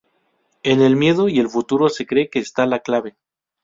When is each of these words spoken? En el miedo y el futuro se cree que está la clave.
En 0.63 0.81
el 0.81 0.95
miedo 0.95 1.29
y 1.29 1.37
el 1.39 1.47
futuro 1.47 1.87
se 1.87 2.07
cree 2.07 2.27
que 2.31 2.39
está 2.39 2.65
la 2.65 2.79
clave. 2.79 3.17